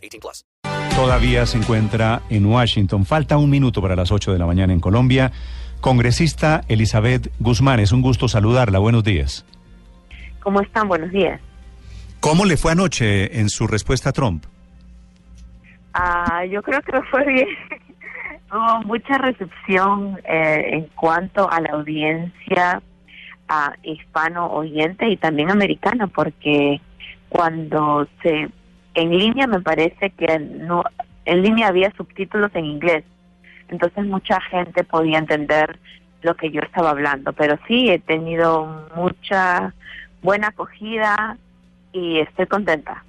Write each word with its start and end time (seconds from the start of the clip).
18 0.00 0.20
plus. 0.20 0.44
Todavía 0.96 1.46
se 1.46 1.58
encuentra 1.58 2.22
en 2.28 2.46
Washington. 2.46 3.06
Falta 3.06 3.38
un 3.38 3.48
minuto 3.48 3.80
para 3.80 3.96
las 3.96 4.12
8 4.12 4.32
de 4.32 4.38
la 4.38 4.46
mañana 4.46 4.72
en 4.72 4.80
Colombia. 4.80 5.32
Congresista 5.80 6.62
Elizabeth 6.68 7.32
Guzmán, 7.38 7.80
es 7.80 7.92
un 7.92 8.02
gusto 8.02 8.28
saludarla. 8.28 8.78
Buenos 8.78 9.02
días. 9.02 9.46
¿Cómo 10.42 10.60
están? 10.60 10.88
Buenos 10.88 11.10
días. 11.10 11.40
¿Cómo 12.20 12.44
le 12.44 12.56
fue 12.56 12.72
anoche 12.72 13.40
en 13.40 13.48
su 13.48 13.66
respuesta 13.66 14.10
a 14.10 14.12
Trump? 14.12 14.44
Ah, 15.94 16.44
yo 16.44 16.62
creo 16.62 16.82
que 16.82 17.00
fue 17.10 17.24
bien. 17.26 17.48
Hubo 18.52 18.82
mucha 18.82 19.16
recepción 19.18 20.18
eh, 20.24 20.70
en 20.72 20.84
cuanto 20.96 21.50
a 21.50 21.60
la 21.60 21.70
audiencia 21.70 22.82
a 23.48 23.74
hispano 23.82 24.48
oyente 24.52 25.08
y 25.08 25.16
también 25.16 25.50
americana, 25.50 26.08
porque 26.08 26.80
cuando 27.28 28.06
se 28.22 28.48
en 29.00 29.16
línea 29.16 29.46
me 29.46 29.60
parece 29.60 30.10
que 30.10 30.38
no 30.38 30.84
en 31.24 31.42
línea 31.42 31.68
había 31.68 31.92
subtítulos 31.92 32.50
en 32.54 32.64
inglés, 32.64 33.04
entonces 33.68 34.04
mucha 34.06 34.40
gente 34.40 34.84
podía 34.84 35.18
entender 35.18 35.78
lo 36.22 36.34
que 36.34 36.50
yo 36.50 36.60
estaba 36.60 36.90
hablando, 36.90 37.32
pero 37.32 37.58
sí 37.66 37.88
he 37.88 37.98
tenido 37.98 38.88
mucha 38.94 39.74
buena 40.22 40.48
acogida 40.48 41.36
y 41.92 42.18
estoy 42.20 42.46
contenta. 42.46 43.04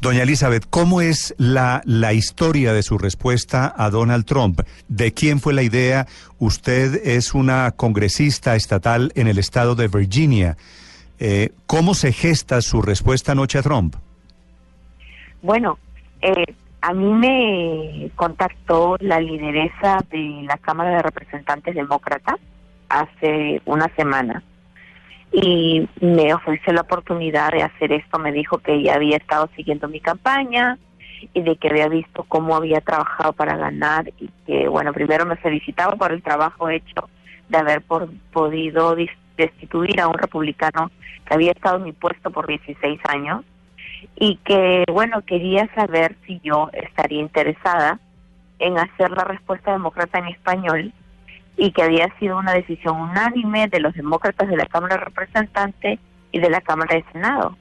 Doña 0.00 0.22
Elizabeth, 0.22 0.64
¿cómo 0.70 1.02
es 1.02 1.34
la, 1.36 1.82
la 1.84 2.14
historia 2.14 2.72
de 2.72 2.82
su 2.82 2.96
respuesta 2.96 3.74
a 3.76 3.90
Donald 3.90 4.24
Trump? 4.24 4.60
¿De 4.88 5.12
quién 5.12 5.40
fue 5.40 5.52
la 5.52 5.62
idea? 5.62 6.06
Usted 6.38 7.06
es 7.06 7.34
una 7.34 7.70
congresista 7.72 8.56
estatal 8.56 9.12
en 9.14 9.28
el 9.28 9.38
estado 9.38 9.74
de 9.74 9.88
Virginia. 9.88 10.56
Eh, 11.18 11.52
¿Cómo 11.66 11.94
se 11.94 12.12
gesta 12.12 12.62
su 12.62 12.80
respuesta 12.80 13.32
anoche 13.32 13.58
a 13.58 13.62
Trump? 13.62 13.96
Bueno, 15.42 15.78
eh, 16.20 16.54
a 16.82 16.92
mí 16.92 17.12
me 17.12 18.10
contactó 18.16 18.96
la 19.00 19.20
lideresa 19.20 19.98
de 20.10 20.42
la 20.44 20.56
Cámara 20.58 20.90
de 20.96 21.02
Representantes 21.02 21.74
Demócrata 21.74 22.38
hace 22.88 23.60
una 23.64 23.88
semana 23.96 24.42
y 25.32 25.86
me 26.00 26.34
ofreció 26.34 26.72
la 26.72 26.82
oportunidad 26.82 27.52
de 27.52 27.62
hacer 27.62 27.92
esto. 27.92 28.18
Me 28.18 28.32
dijo 28.32 28.58
que 28.58 28.74
ella 28.74 28.94
había 28.94 29.16
estado 29.16 29.48
siguiendo 29.54 29.88
mi 29.88 30.00
campaña 30.00 30.78
y 31.34 31.42
de 31.42 31.56
que 31.56 31.68
había 31.68 31.88
visto 31.88 32.24
cómo 32.24 32.56
había 32.56 32.80
trabajado 32.80 33.32
para 33.32 33.56
ganar 33.56 34.10
y 34.18 34.30
que, 34.46 34.68
bueno, 34.68 34.92
primero 34.92 35.26
me 35.26 35.36
felicitaba 35.36 35.92
por 35.92 36.12
el 36.12 36.22
trabajo 36.22 36.68
hecho 36.68 37.08
de 37.48 37.58
haber 37.58 37.82
por, 37.82 38.08
podido 38.32 38.96
destituir 39.36 40.00
a 40.00 40.08
un 40.08 40.14
republicano 40.14 40.90
que 41.26 41.34
había 41.34 41.52
estado 41.52 41.76
en 41.76 41.84
mi 41.84 41.92
puesto 41.92 42.30
por 42.30 42.46
16 42.46 43.00
años 43.08 43.44
y 44.16 44.36
que, 44.36 44.84
bueno, 44.90 45.22
quería 45.22 45.72
saber 45.74 46.16
si 46.26 46.40
yo 46.42 46.70
estaría 46.72 47.20
interesada 47.20 47.98
en 48.58 48.78
hacer 48.78 49.10
la 49.10 49.24
respuesta 49.24 49.72
demócrata 49.72 50.18
en 50.18 50.28
español 50.28 50.92
y 51.56 51.72
que 51.72 51.82
había 51.82 52.08
sido 52.18 52.38
una 52.38 52.52
decisión 52.52 53.00
unánime 53.00 53.68
de 53.68 53.80
los 53.80 53.94
demócratas 53.94 54.48
de 54.48 54.56
la 54.56 54.66
Cámara 54.66 54.96
de 54.96 55.04
Representantes 55.04 55.98
y 56.32 56.38
de 56.38 56.50
la 56.50 56.60
Cámara 56.60 56.96
de 56.96 57.04
Senado. 57.12 57.56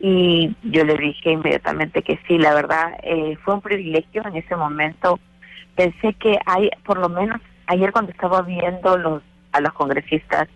Y 0.00 0.54
yo 0.62 0.84
le 0.84 0.96
dije 0.96 1.32
inmediatamente 1.32 2.02
que 2.02 2.18
sí, 2.26 2.38
la 2.38 2.54
verdad 2.54 2.94
eh, 3.02 3.36
fue 3.44 3.54
un 3.54 3.60
privilegio 3.60 4.26
en 4.26 4.36
ese 4.36 4.56
momento. 4.56 5.18
Pensé 5.74 6.14
que 6.14 6.38
hay, 6.46 6.70
por 6.84 6.98
lo 6.98 7.08
menos, 7.08 7.40
ayer 7.66 7.92
cuando 7.92 8.12
estaba 8.12 8.42
viendo 8.42 8.96
los 8.98 9.22
a 9.52 9.60
los 9.60 9.72
congresistas, 9.72 10.48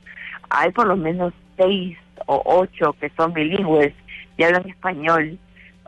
hay 0.50 0.70
por 0.70 0.86
lo 0.86 0.96
menos 0.96 1.32
seis 1.56 1.98
o 2.26 2.42
ocho 2.44 2.94
que 3.00 3.10
son 3.16 3.32
bilingües 3.32 3.92
y 4.36 4.44
hablan 4.44 4.68
español 4.68 5.38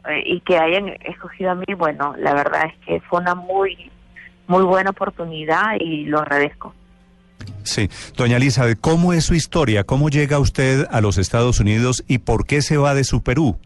eh, 0.08 0.22
y 0.24 0.40
que 0.40 0.58
hayan 0.58 0.88
escogido 1.04 1.50
a 1.50 1.54
mí, 1.54 1.66
bueno, 1.76 2.14
la 2.18 2.34
verdad 2.34 2.66
es 2.66 2.86
que 2.86 3.00
fue 3.00 3.20
una 3.20 3.34
muy, 3.34 3.90
muy 4.46 4.62
buena 4.62 4.90
oportunidad 4.90 5.76
y 5.80 6.04
lo 6.04 6.20
agradezco. 6.20 6.74
Sí, 7.64 7.88
doña 8.16 8.36
Elizabeth, 8.36 8.78
¿cómo 8.80 9.12
es 9.12 9.24
su 9.24 9.34
historia? 9.34 9.84
¿Cómo 9.84 10.08
llega 10.08 10.38
usted 10.38 10.86
a 10.90 11.00
los 11.00 11.18
Estados 11.18 11.60
Unidos 11.60 12.04
y 12.06 12.18
por 12.18 12.46
qué 12.46 12.62
se 12.62 12.76
va 12.76 12.94
de 12.94 13.04
su 13.04 13.22
Perú? 13.22 13.58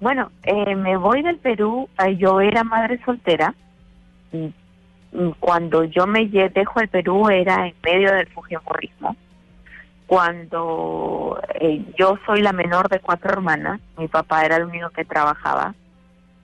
Bueno, 0.00 0.32
eh, 0.42 0.74
me 0.74 0.96
voy 0.96 1.22
del 1.22 1.36
Perú, 1.36 1.88
eh, 2.04 2.16
yo 2.16 2.40
era 2.40 2.64
madre 2.64 3.00
soltera. 3.04 3.54
Cuando 5.40 5.84
yo 5.84 6.06
me 6.06 6.26
dejo 6.26 6.80
el 6.80 6.88
Perú 6.88 7.28
era 7.28 7.66
en 7.66 7.74
medio 7.84 8.12
del 8.12 8.28
fujimorismo. 8.28 9.16
Cuando 10.10 11.40
eh, 11.60 11.84
yo 11.96 12.18
soy 12.26 12.42
la 12.42 12.52
menor 12.52 12.88
de 12.88 12.98
cuatro 12.98 13.30
hermanas, 13.30 13.80
mi 13.96 14.08
papá 14.08 14.42
era 14.44 14.56
el 14.56 14.64
único 14.64 14.90
que 14.90 15.04
trabajaba 15.04 15.72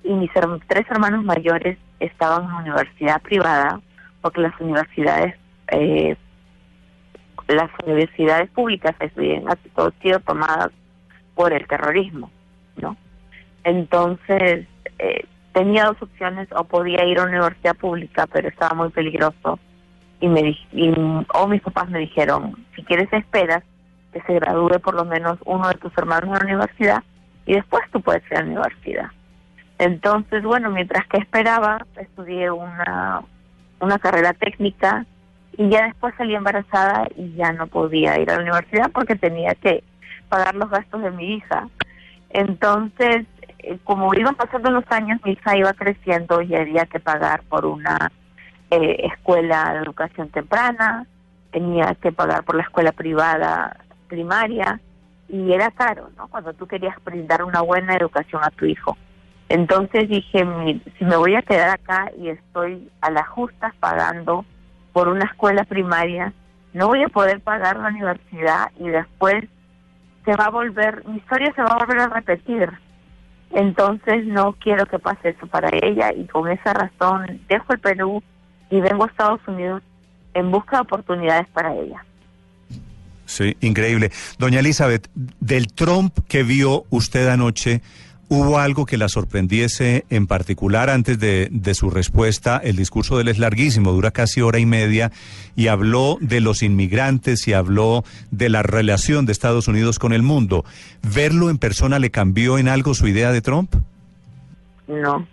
y 0.05 0.13
mis 0.13 0.31
tres 0.69 0.87
hermanos 0.89 1.25
mayores 1.25 1.77
estaban 1.99 2.45
en 2.45 2.55
universidad 2.55 3.21
privada 3.23 3.81
porque 4.21 4.41
las 4.41 4.53
universidades 4.61 5.35
eh, 5.73 6.15
las 7.49 7.69
universidades 7.85 8.49
públicas 8.51 8.95
estuvieron 9.01 9.49
todo 9.75 9.93
sido 10.01 10.21
tomadas 10.21 10.71
por 11.35 11.53
el 11.53 11.67
terrorismo, 11.67 12.31
¿no? 12.77 12.97
Entonces 13.65 14.69
eh, 15.01 15.25
tenía 15.53 15.87
dos 15.87 16.01
opciones 16.03 16.47
o 16.53 16.63
podía 16.63 17.05
ir 17.05 17.19
a 17.19 17.25
una 17.25 17.33
universidad 17.33 17.75
pública, 17.75 18.29
pero 18.29 18.47
estaba 18.47 18.77
muy 18.77 18.91
peligroso 18.91 19.59
y 20.21 20.29
me 20.29 20.57
y, 20.73 20.95
o 21.35 21.47
mis 21.47 21.63
papás 21.63 21.89
me 21.91 21.99
dijeron 22.01 22.57
si 22.75 22.83
quieres 22.85 23.13
esperas 23.13 23.63
que 24.13 24.21
se 24.23 24.35
gradúe 24.35 24.81
por 24.81 24.95
lo 24.95 25.05
menos 25.05 25.39
uno 25.45 25.69
de 25.69 25.75
tus 25.75 25.97
hermanos 25.99 26.29
en 26.29 26.33
la 26.33 26.55
universidad 26.55 27.03
y 27.45 27.55
después 27.55 27.83
tú 27.93 28.01
puedes 28.01 28.23
ir 28.31 28.39
a 28.39 28.41
la 28.41 28.47
universidad. 28.47 29.11
Entonces, 29.79 30.43
bueno, 30.43 30.71
mientras 30.71 31.07
que 31.07 31.19
esperaba, 31.19 31.85
estudié 31.97 32.51
una 32.51 33.23
una 33.81 33.99
carrera 33.99 34.33
técnica 34.33 35.05
y 35.57 35.69
ya 35.69 35.85
después 35.87 36.15
salí 36.17 36.35
embarazada 36.35 37.09
y 37.17 37.35
ya 37.35 37.53
no 37.53 37.67
podía 37.67 38.19
ir 38.19 38.31
a 38.31 38.37
la 38.37 38.43
universidad 38.43 38.91
porque 38.93 39.17
tenía 39.17 39.55
que 39.55 39.83
pagar 40.29 40.55
los 40.55 40.71
gastos 40.71 41.03
de 41.03 41.11
mi 41.11 41.35
hija. 41.35 41.69
Entonces, 42.31 43.27
eh, 43.61 43.79
como 43.85 44.15
iban 44.15 44.35
pasando 44.35 44.71
los 44.71 44.85
años, 44.91 45.21
mi 45.25 45.33
hija 45.33 45.57
iba 45.57 45.73
creciendo 45.73 46.43
y 46.43 46.55
había 46.55 46.87
que 46.87 47.01
pagar 47.01 47.43
por 47.45 47.65
una 47.65 48.13
eh, 48.71 49.07
escuela 49.13 49.73
de 49.75 49.79
educación 49.81 50.29
temprana, 50.31 51.07
tenía 51.51 51.95
que 51.95 52.13
pagar 52.13 52.45
por 52.45 52.57
la 52.57 52.63
escuela 52.63 52.93
privada 52.93 53.77
primaria 54.09 54.81
y 55.29 55.53
era 55.53 55.71
caro, 55.71 56.11
¿no? 56.17 56.29
Cuando 56.29 56.53
tú 56.53 56.67
querías 56.67 56.97
brindar 57.05 57.43
una 57.43 57.61
buena 57.61 57.95
educación 57.95 58.43
a 58.45 58.51
tu 58.51 58.67
hijo. 58.67 58.97
Entonces 59.49 60.09
dije, 60.09 60.45
si 60.99 61.05
me 61.05 61.17
voy 61.17 61.37
a 61.37 61.43
quedar 61.43 61.71
acá 61.71 62.11
y 62.19 62.29
estoy 62.29 62.91
a 63.01 63.11
las 63.11 63.29
justas 63.29 63.73
pagando 63.79 64.45
por 64.93 65.09
una 65.09 65.25
escuela 65.25 65.65
primaria, 65.65 66.33
no 66.73 66.89
voy 66.89 67.03
a 67.05 67.09
poder 67.09 67.41
pagar 67.41 67.79
la 67.79 67.89
universidad 67.89 68.71
y 68.79 68.89
después 68.89 69.45
se 70.25 70.35
va 70.37 70.47
a 70.47 70.51
volver, 70.51 71.07
mi 71.07 71.19
historia 71.19 71.53
se 71.55 71.63
va 71.63 71.69
a 71.69 71.79
volver 71.79 72.01
a 72.01 72.09
repetir. 72.09 72.71
Entonces 73.53 74.27
no 74.27 74.55
quiero 74.55 74.87
que 74.87 74.99
pase 74.99 75.31
eso 75.31 75.47
para 75.47 75.71
ella 75.81 76.13
y 76.13 76.27
con 76.27 76.51
esa 76.51 76.75
razón 76.75 77.41
dejo 77.49 77.73
el 77.73 77.79
Perú 77.79 78.23
y 78.71 78.81
vengo 78.81 79.05
a 79.05 79.07
Estados 79.07 79.41
Unidos 79.47 79.83
en 80.35 80.51
busca 80.51 80.77
de 80.77 80.83
oportunidades 80.83 81.49
para 81.49 81.75
ella. 81.75 82.05
Sí, 83.25 83.57
increíble. 83.61 84.13
Doña 84.39 84.61
Elizabeth, 84.61 85.09
del 85.15 85.73
Trump 85.73 86.17
que 86.29 86.43
vio 86.43 86.85
usted 86.91 87.29
anoche, 87.29 87.83
¿Hubo 88.29 88.59
algo 88.59 88.87
que 88.87 88.97
la 88.97 89.09
sorprendiese 89.09 90.05
en 90.11 90.27
particular 90.27 90.91
antes 90.91 91.21
de, 91.21 91.75
su 91.75 91.91
respuesta? 91.91 92.57
El 92.57 92.75
discurso 92.75 93.17
de 93.17 93.23
él 93.23 93.29
es 93.29 93.39
larguísimo, 93.39 93.93
dura 93.93 94.11
casi 94.11 94.41
hora 94.41 94.59
y 94.59 94.67
media, 94.67 95.13
y 95.55 95.69
habló 95.69 96.19
de 96.21 96.41
los 96.41 96.65
inmigrantes 96.65 97.47
y 97.47 97.53
habló 97.53 98.03
de 98.33 98.49
la 98.49 98.65
relación 98.65 99.27
de 99.27 99.33
Estados 99.33 99.69
Unidos 99.69 100.01
con 100.01 100.13
el 100.13 100.23
mundo. 100.23 100.65
¿Verlo 101.03 101.51
en 101.51 101.59
persona 101.59 102.01
le 102.01 102.11
cambió 102.11 102.59
en 102.59 102.67
algo 102.67 102.95
su 102.95 103.07
idea 103.07 103.31
de 103.31 103.43
Trump? 103.43 103.77
No. 104.89 105.25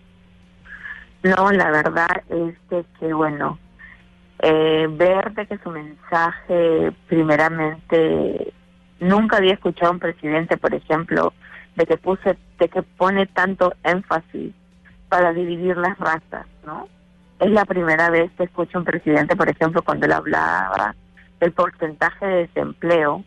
No, 1.23 1.51
la 1.51 1.71
verdad 1.71 2.21
es 2.29 2.55
que, 2.99 3.13
bueno, 3.13 3.57
eh, 4.39 4.87
ver 4.89 5.33
de 5.33 5.47
que 5.47 5.57
su 5.59 5.69
mensaje, 5.69 6.91
primeramente, 7.07 8.53
nunca 8.99 9.37
había 9.37 9.53
escuchado 9.53 9.91
a 9.91 9.93
un 9.93 9.99
presidente, 9.99 10.57
por 10.57 10.73
ejemplo, 10.73 11.33
de 11.75 11.85
que 11.85 11.97
puse, 11.97 12.37
de 12.59 12.67
que 12.67 12.83
pone 12.83 13.25
tanto 13.27 13.73
énfasis 13.83 14.53
para 15.07 15.31
dividir 15.31 15.77
las 15.77 15.97
razas, 15.97 16.45
¿no? 16.65 16.89
Es 17.39 17.51
la 17.51 17.63
primera 17.63 18.09
vez 18.09 18.29
que 18.37 18.43
escucho 18.43 18.79
un 18.79 18.85
presidente, 18.85 19.35
por 19.35 19.49
ejemplo, 19.49 19.81
cuando 19.81 20.05
él 20.05 20.11
hablaba 20.11 20.93
del 21.39 21.53
porcentaje 21.53 22.25
de 22.25 22.47
desempleo 22.47 23.23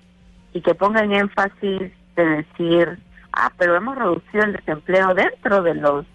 y 0.52 0.60
que 0.60 0.74
ponga 0.74 1.00
en 1.00 1.12
énfasis 1.12 1.92
de 2.14 2.24
decir, 2.24 2.98
ah, 3.32 3.50
pero 3.56 3.74
hemos 3.74 3.96
reducido 3.96 4.44
el 4.44 4.52
desempleo 4.52 5.14
dentro 5.14 5.62
de 5.62 5.74
los 5.74 6.06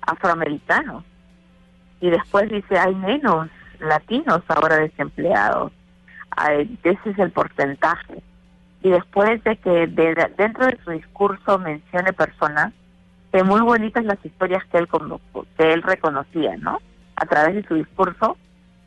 afroamericanos. 0.00 1.04
Y 2.00 2.10
después 2.10 2.48
dice, 2.48 2.78
hay 2.78 2.94
menos 2.94 3.48
latinos 3.80 4.42
ahora 4.48 4.76
desempleados. 4.76 5.72
ese 6.82 7.10
es 7.10 7.18
el 7.18 7.30
porcentaje. 7.30 8.22
Y 8.82 8.90
después 8.90 9.42
de 9.44 9.56
que 9.56 9.86
dentro 10.36 10.66
de 10.66 10.78
su 10.84 10.90
discurso 10.92 11.58
mencione 11.58 12.12
personas, 12.12 12.72
que 13.32 13.42
muy 13.42 13.60
bonitas 13.60 14.04
las 14.04 14.24
historias 14.24 14.64
que 14.66 14.78
él, 14.78 14.88
que 15.56 15.72
él 15.72 15.82
reconocía, 15.82 16.56
¿no? 16.58 16.78
A 17.16 17.26
través 17.26 17.56
de 17.56 17.64
su 17.64 17.74
discurso, 17.74 18.36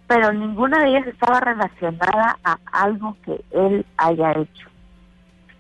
pero 0.07 0.33
ninguna 0.33 0.79
de 0.79 0.89
ellas 0.89 1.07
estaba 1.07 1.39
relacionada 1.39 2.37
a 2.43 2.57
algo 2.71 3.15
que 3.23 3.43
él 3.51 3.85
haya 3.97 4.31
hecho. 4.31 4.67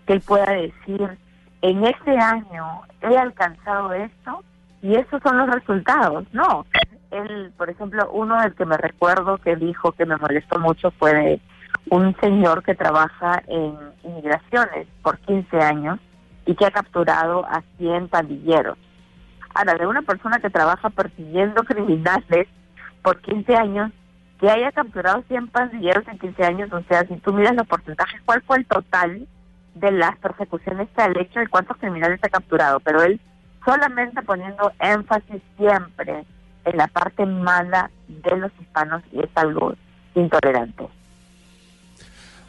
Que 0.05 0.13
él 0.13 0.21
pueda 0.21 0.51
decir, 0.51 1.17
en 1.61 1.85
este 1.85 2.17
año 2.17 2.81
he 3.01 3.17
alcanzado 3.17 3.93
esto 3.93 4.43
y 4.81 4.95
esos 4.95 5.21
son 5.21 5.37
los 5.37 5.49
resultados. 5.49 6.25
No, 6.33 6.65
él, 7.11 7.51
por 7.57 7.69
ejemplo, 7.69 8.09
uno 8.11 8.41
del 8.41 8.55
que 8.55 8.65
me 8.65 8.77
recuerdo 8.77 9.37
que 9.37 9.55
dijo 9.55 9.91
que 9.91 10.05
me 10.05 10.17
molestó 10.17 10.59
mucho 10.59 10.91
fue 10.91 11.13
de 11.13 11.41
un 11.89 12.15
señor 12.21 12.63
que 12.63 12.75
trabaja 12.75 13.43
en 13.47 13.77
inmigraciones 14.03 14.87
por 15.03 15.17
15 15.19 15.57
años 15.59 15.99
y 16.45 16.55
que 16.55 16.65
ha 16.65 16.71
capturado 16.71 17.45
a 17.45 17.61
100 17.77 18.07
pandilleros. 18.07 18.77
Ahora, 19.53 19.73
de 19.75 19.87
una 19.87 20.01
persona 20.01 20.39
que 20.39 20.49
trabaja 20.49 20.89
persiguiendo 20.89 21.63
criminales 21.63 22.47
por 23.01 23.19
15 23.21 23.55
años, 23.55 23.91
que 24.39 24.49
haya 24.49 24.71
capturado 24.71 25.23
100 25.27 25.49
pandilleros 25.49 26.07
en 26.07 26.17
15 26.17 26.43
años, 26.43 26.73
o 26.73 26.81
sea, 26.83 27.05
si 27.05 27.15
tú 27.17 27.33
miras 27.33 27.55
los 27.55 27.67
porcentajes, 27.67 28.21
¿cuál 28.25 28.41
fue 28.43 28.57
el 28.57 28.65
total 28.65 29.27
de 29.75 29.91
las 29.91 30.17
persecuciones 30.17 30.87
que 30.95 31.01
ha 31.01 31.11
hecho 31.19 31.41
y 31.41 31.47
cuántos 31.47 31.77
criminales 31.77 32.19
ha 32.23 32.29
capturado? 32.29 32.79
Pero 32.79 33.03
él 33.03 33.19
solamente 33.63 34.21
poniendo 34.23 34.71
énfasis 34.79 35.41
siempre 35.57 36.25
en 36.65 36.77
la 36.77 36.87
parte 36.87 37.25
mala 37.25 37.89
de 38.07 38.37
los 38.37 38.51
hispanos 38.59 39.01
y 39.11 39.19
es 39.19 39.29
algo 39.35 39.73
intolerante. 40.15 40.87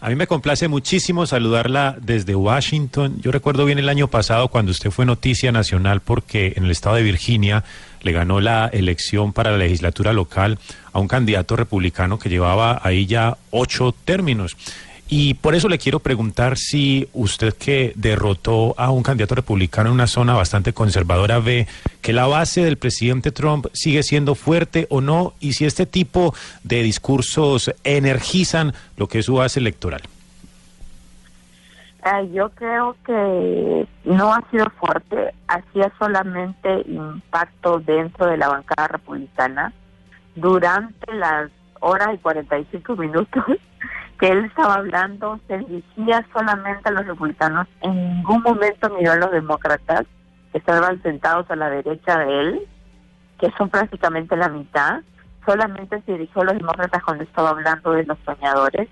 A 0.02 0.08
mí 0.08 0.16
me 0.16 0.26
complace 0.26 0.66
muchísimo 0.66 1.26
saludarla 1.26 1.96
desde 2.00 2.34
Washington. 2.34 3.20
Yo 3.20 3.30
recuerdo 3.30 3.64
bien 3.64 3.78
el 3.78 3.88
año 3.88 4.08
pasado 4.08 4.48
cuando 4.48 4.72
usted 4.72 4.90
fue 4.90 5.06
noticia 5.06 5.52
nacional 5.52 6.00
porque 6.00 6.54
en 6.56 6.64
el 6.64 6.72
estado 6.72 6.96
de 6.96 7.04
Virginia 7.04 7.62
le 8.00 8.10
ganó 8.10 8.40
la 8.40 8.66
elección 8.66 9.32
para 9.32 9.52
la 9.52 9.58
legislatura 9.58 10.12
local 10.12 10.58
a 10.92 10.98
un 10.98 11.06
candidato 11.06 11.54
republicano 11.54 12.18
que 12.18 12.30
llevaba 12.30 12.80
ahí 12.82 13.06
ya 13.06 13.36
ocho 13.52 13.94
términos. 14.04 14.56
Y 15.14 15.34
por 15.34 15.54
eso 15.54 15.68
le 15.68 15.76
quiero 15.76 16.00
preguntar 16.00 16.56
si 16.56 17.06
usted 17.12 17.52
que 17.52 17.92
derrotó 17.96 18.74
a 18.78 18.90
un 18.90 19.02
candidato 19.02 19.34
republicano 19.34 19.90
en 19.90 19.96
una 19.96 20.06
zona 20.06 20.32
bastante 20.32 20.72
conservadora 20.72 21.38
ve 21.38 21.68
que 22.00 22.14
la 22.14 22.26
base 22.26 22.64
del 22.64 22.78
presidente 22.78 23.30
Trump 23.30 23.66
sigue 23.74 24.02
siendo 24.04 24.34
fuerte 24.34 24.86
o 24.88 25.02
no 25.02 25.34
y 25.38 25.52
si 25.52 25.66
este 25.66 25.84
tipo 25.84 26.34
de 26.64 26.82
discursos 26.82 27.74
energizan 27.84 28.72
lo 28.96 29.06
que 29.06 29.18
es 29.18 29.26
su 29.26 29.34
base 29.34 29.60
electoral. 29.60 30.00
Ah, 32.02 32.22
yo 32.22 32.48
creo 32.48 32.96
que 33.04 33.86
no 34.04 34.32
ha 34.32 34.42
sido 34.50 34.64
fuerte, 34.80 35.34
hacía 35.46 35.92
solamente 35.98 36.86
impacto 36.86 37.80
dentro 37.80 38.28
de 38.28 38.38
la 38.38 38.48
bancada 38.48 38.88
republicana 38.88 39.74
durante 40.36 41.12
las 41.12 41.50
horas 41.82 42.08
y 42.14 42.18
45 42.18 42.96
minutos 42.96 43.44
que 44.20 44.28
él 44.28 44.44
estaba 44.44 44.74
hablando 44.74 45.40
se 45.48 45.58
dirigía 45.58 46.24
solamente 46.32 46.88
a 46.88 46.92
los 46.92 47.06
republicanos, 47.06 47.66
en 47.80 47.92
ningún 47.94 48.40
momento 48.42 48.88
miró 48.90 49.12
a 49.12 49.16
los 49.16 49.32
demócratas 49.32 50.04
que 50.52 50.58
estaban 50.58 51.02
sentados 51.02 51.50
a 51.50 51.56
la 51.56 51.68
derecha 51.68 52.18
de 52.18 52.40
él, 52.40 52.68
que 53.40 53.50
son 53.58 53.68
prácticamente 53.68 54.36
la 54.36 54.48
mitad, 54.48 55.00
solamente 55.44 56.00
se 56.02 56.12
dirigió 56.12 56.42
a 56.42 56.44
los 56.44 56.58
demócratas 56.58 57.02
cuando 57.02 57.24
estaba 57.24 57.50
hablando 57.50 57.92
de 57.92 58.04
los 58.04 58.16
soñadores. 58.24 58.88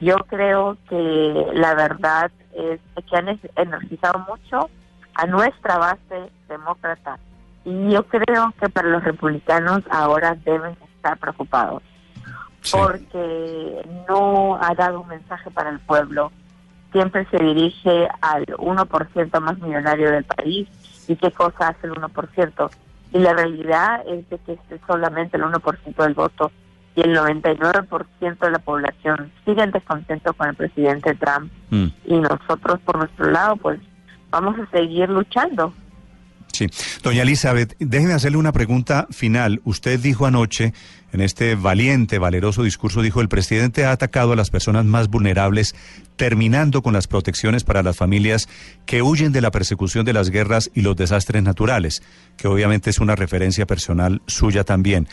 Yo 0.00 0.16
creo 0.28 0.76
que 0.88 1.46
la 1.54 1.74
verdad 1.74 2.30
es 2.52 2.78
que 3.08 3.16
han 3.16 3.40
energizado 3.56 4.18
mucho 4.28 4.68
a 5.14 5.26
nuestra 5.26 5.78
base 5.78 6.30
demócrata. 6.46 7.18
Y 7.64 7.90
yo 7.90 8.06
creo 8.06 8.52
que 8.60 8.68
para 8.68 8.88
los 8.88 9.02
republicanos 9.02 9.80
ahora 9.90 10.36
deben 10.44 10.76
estar 10.94 11.16
preocupados 11.16 11.82
porque 12.70 13.88
no 14.08 14.58
ha 14.60 14.74
dado 14.74 15.00
un 15.00 15.08
mensaje 15.08 15.50
para 15.50 15.70
el 15.70 15.78
pueblo. 15.80 16.32
Siempre 16.92 17.26
se 17.30 17.42
dirige 17.42 18.08
al 18.20 18.46
1% 18.46 19.40
más 19.40 19.58
millonario 19.58 20.10
del 20.10 20.24
país 20.24 20.68
y 21.06 21.16
qué 21.16 21.30
cosa 21.30 21.68
hace 21.68 21.86
el 21.86 21.94
1%. 21.94 22.70
Y 23.12 23.18
la 23.18 23.32
realidad 23.32 24.02
es 24.06 24.28
de 24.28 24.38
que 24.38 24.52
es 24.52 24.80
solamente 24.86 25.36
el 25.36 25.44
1% 25.44 25.96
del 25.96 26.14
voto 26.14 26.50
y 26.94 27.00
el 27.02 27.16
99% 27.16 28.38
de 28.38 28.50
la 28.50 28.58
población 28.58 29.30
siguen 29.44 29.70
descontentos 29.70 30.34
con 30.34 30.48
el 30.48 30.56
presidente 30.56 31.14
Trump. 31.14 31.52
Mm. 31.70 31.86
Y 32.06 32.16
nosotros, 32.18 32.80
por 32.80 32.98
nuestro 32.98 33.30
lado, 33.30 33.56
pues 33.56 33.80
vamos 34.30 34.58
a 34.58 34.68
seguir 34.70 35.08
luchando. 35.08 35.72
Sí. 36.58 36.66
Doña 37.04 37.22
Elizabeth, 37.22 37.76
déjeme 37.78 38.14
hacerle 38.14 38.36
una 38.36 38.50
pregunta 38.50 39.06
final. 39.12 39.60
Usted 39.62 40.00
dijo 40.00 40.26
anoche, 40.26 40.74
en 41.12 41.20
este 41.20 41.54
valiente, 41.54 42.18
valeroso 42.18 42.64
discurso, 42.64 43.00
dijo, 43.00 43.20
el 43.20 43.28
presidente 43.28 43.84
ha 43.84 43.92
atacado 43.92 44.32
a 44.32 44.36
las 44.36 44.50
personas 44.50 44.84
más 44.84 45.06
vulnerables, 45.06 45.76
terminando 46.16 46.82
con 46.82 46.94
las 46.94 47.06
protecciones 47.06 47.62
para 47.62 47.84
las 47.84 47.96
familias 47.96 48.48
que 48.86 49.02
huyen 49.02 49.30
de 49.30 49.40
la 49.40 49.52
persecución 49.52 50.04
de 50.04 50.14
las 50.14 50.30
guerras 50.30 50.68
y 50.74 50.80
los 50.80 50.96
desastres 50.96 51.44
naturales, 51.44 52.02
que 52.36 52.48
obviamente 52.48 52.90
es 52.90 52.98
una 52.98 53.14
referencia 53.14 53.64
personal 53.64 54.20
suya 54.26 54.64
también. 54.64 55.06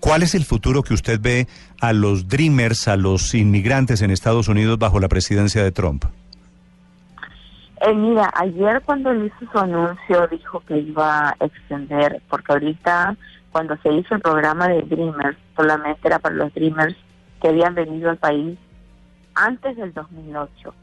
¿Cuál 0.00 0.24
es 0.24 0.34
el 0.34 0.44
futuro 0.44 0.82
que 0.82 0.94
usted 0.94 1.20
ve 1.20 1.46
a 1.80 1.92
los 1.92 2.26
Dreamers, 2.26 2.88
a 2.88 2.96
los 2.96 3.36
inmigrantes 3.36 4.02
en 4.02 4.10
Estados 4.10 4.48
Unidos 4.48 4.80
bajo 4.80 4.98
la 4.98 5.08
presidencia 5.08 5.62
de 5.62 5.70
Trump? 5.70 6.06
Eh, 7.80 7.94
mira, 7.94 8.30
ayer 8.34 8.82
cuando 8.84 9.10
él 9.10 9.26
hizo 9.26 9.52
su 9.52 9.58
anuncio 9.58 10.26
dijo 10.28 10.60
que 10.60 10.78
iba 10.78 11.28
a 11.28 11.36
extender, 11.40 12.20
porque 12.28 12.52
ahorita 12.52 13.16
cuando 13.52 13.76
se 13.78 13.92
hizo 13.92 14.14
el 14.14 14.20
programa 14.20 14.68
de 14.68 14.82
Dreamers, 14.82 15.38
solamente 15.56 16.08
era 16.08 16.18
para 16.18 16.34
los 16.34 16.52
Dreamers 16.54 16.96
que 17.40 17.48
habían 17.48 17.74
venido 17.74 18.10
al 18.10 18.16
país 18.16 18.58
antes 19.34 19.76
del 19.76 19.92
2008. 19.92 20.74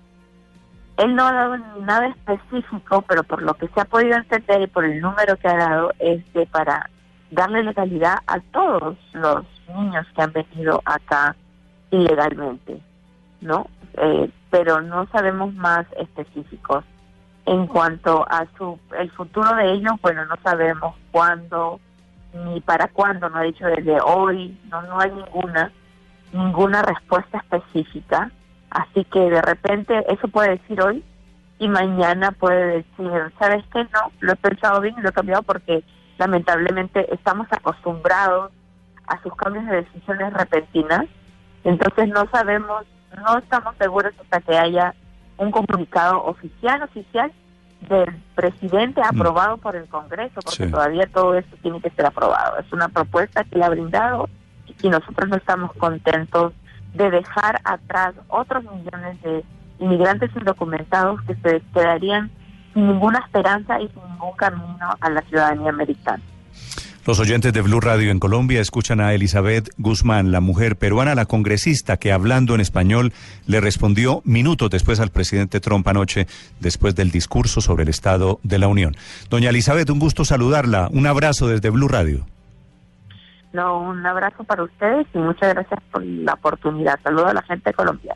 Él 0.98 1.16
no 1.16 1.26
ha 1.26 1.34
dado 1.34 1.58
nada 1.82 2.08
específico, 2.08 3.02
pero 3.02 3.24
por 3.24 3.42
lo 3.42 3.54
que 3.56 3.68
se 3.68 3.82
ha 3.82 3.86
podido 3.86 4.16
entender 4.16 4.62
y 4.62 4.68
por 4.68 4.86
el 4.86 5.02
número 5.02 5.36
que 5.36 5.50
ha 5.50 5.58
dado, 5.58 5.92
es 6.00 6.22
de 6.34 6.46
para 6.46 6.90
darle 7.32 7.64
legalidad 7.64 8.20
a 8.28 8.40
todos 8.40 8.98
los 9.12 9.44
niños 9.68 10.08
que 10.16 10.22
han 10.22 10.32
venido 10.32 10.82
acá 10.86 11.36
ilegalmente, 11.92 12.80
¿no? 13.46 13.68
Eh, 13.98 14.30
pero 14.50 14.82
no 14.82 15.08
sabemos 15.08 15.54
más 15.54 15.86
específicos. 15.98 16.84
En 17.46 17.68
cuanto 17.68 18.26
a 18.30 18.46
su 18.58 18.80
el 18.98 19.12
futuro 19.12 19.54
de 19.56 19.74
ellos, 19.74 19.94
bueno, 20.02 20.26
no 20.26 20.36
sabemos 20.44 20.96
cuándo 21.12 21.80
ni 22.34 22.60
para 22.60 22.88
cuándo, 22.88 23.30
no 23.30 23.38
ha 23.38 23.44
dicho 23.44 23.66
desde 23.66 23.98
hoy, 24.02 24.60
no 24.70 24.82
no 24.82 25.00
hay 25.00 25.12
ninguna 25.12 25.72
ninguna 26.34 26.82
respuesta 26.82 27.38
específica, 27.38 28.32
así 28.70 29.06
que 29.06 29.20
de 29.20 29.42
repente 29.42 30.04
eso 30.12 30.28
puede 30.28 30.58
decir 30.58 30.82
hoy 30.82 31.04
y 31.60 31.68
mañana 31.70 32.32
puede 32.32 32.84
decir, 32.84 33.34
¿sabes 33.40 33.64
qué? 33.72 33.84
No, 33.86 34.12
lo 34.20 34.34
he 34.34 34.36
pensado 34.36 34.82
bien 34.82 34.96
y 34.98 35.02
lo 35.02 35.10
he 35.10 35.14
cambiado 35.14 35.44
porque 35.44 35.84
lamentablemente 36.18 37.14
estamos 37.14 37.48
acostumbrados 37.52 38.52
a 39.08 39.22
sus 39.22 39.34
cambios 39.36 39.66
de 39.68 39.84
decisiones 39.84 40.34
repentinas, 40.34 41.06
entonces 41.64 42.10
no 42.10 42.28
sabemos 42.32 42.86
no 43.16 43.38
estamos 43.38 43.76
seguros 43.78 44.14
hasta 44.22 44.42
que 44.42 44.58
haya 44.58 44.94
un 45.38 45.52
comunicado 45.52 46.24
oficial, 46.26 46.84
oficial 46.84 47.32
del 47.90 48.16
presidente 48.36 49.02
mm. 49.02 49.06
aprobado 49.06 49.58
por 49.58 49.76
el 49.76 49.88
Congreso, 49.88 50.40
porque 50.44 50.68
todavía 50.68 51.08
todo 51.08 51.36
esto 51.36 51.56
tiene 51.62 51.82
que 51.82 51.90
ser 51.92 52.06
aprobado. 52.06 52.58
Es 52.58 52.72
una 52.72 52.90
propuesta 52.90 53.44
que 53.44 53.58
le 53.58 53.66
ha 53.66 53.70
brindado 53.70 54.30
y 54.82 54.90
nosotros 54.90 55.30
no 55.30 55.36
estamos 55.36 55.74
contentos 55.74 56.54
de 56.94 57.10
dejar 57.10 57.60
atrás 57.64 58.14
otros 58.28 58.64
millones 58.64 59.22
de 59.22 59.44
inmigrantes 59.80 60.32
indocumentados 60.36 61.22
que 61.24 61.36
se 61.36 61.62
quedarían 61.74 62.32
sin 62.74 62.88
ninguna 62.88 63.20
esperanza 63.20 63.82
y 63.82 63.88
sin 63.90 64.04
ningún 64.12 64.34
camino 64.38 64.96
a 65.00 65.10
la 65.10 65.22
ciudadanía 65.24 65.70
americana. 65.70 66.24
Los 67.06 67.20
oyentes 67.20 67.54
de 67.54 67.62
Blue 67.62 67.80
Radio 67.80 68.10
en 68.10 68.20
Colombia 68.20 68.60
escuchan 68.60 69.00
a 69.00 69.14
Elizabeth 69.14 69.70
Guzmán, 69.78 70.32
la 70.32 70.42
mujer 70.42 70.76
peruana, 70.76 71.14
la 71.14 71.28
congresista 71.28 71.98
que 71.98 72.12
hablando 72.12 72.56
en 72.56 72.62
español 72.62 73.14
le 73.46 73.62
respondió 73.62 74.24
minutos 74.26 74.72
después 74.72 75.00
al 75.00 75.12
presidente 75.12 75.60
Trump 75.60 75.88
anoche, 75.88 76.26
después 76.60 76.96
del 76.96 77.12
discurso 77.12 77.62
sobre 77.62 77.84
el 77.84 77.90
Estado 77.90 78.40
de 78.42 78.58
la 78.58 78.68
Unión. 78.68 78.96
Doña 79.30 79.52
Elizabeth, 79.52 79.88
un 79.92 80.00
gusto 80.00 80.26
saludarla. 80.26 80.90
Un 80.92 81.06
abrazo 81.06 81.48
desde 81.48 81.70
Blue 81.70 81.88
Radio. 81.88 82.26
No, 83.54 83.82
un 83.82 84.04
abrazo 84.04 84.44
para 84.44 84.64
ustedes 84.64 85.06
y 85.14 85.20
muchas 85.20 85.54
gracias 85.54 85.80
por 85.92 86.04
la 86.04 86.34
oportunidad. 86.34 87.00
Saludo 87.04 87.28
a 87.28 87.36
la 87.36 87.44
gente 87.44 87.70
de 87.70 87.74
Colombia. 87.76 88.16